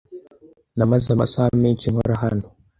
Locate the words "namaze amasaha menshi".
0.77-1.91